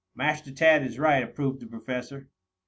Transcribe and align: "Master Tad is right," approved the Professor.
"Master 0.15 0.51
Tad 0.51 0.83
is 0.83 0.97
right," 0.97 1.21
approved 1.21 1.59
the 1.59 1.67
Professor. 1.67 2.27